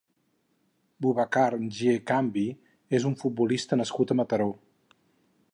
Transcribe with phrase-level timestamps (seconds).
[1.05, 2.47] Bubacar Njie Kambi
[3.01, 4.53] és un futbolista nascut a Mataró.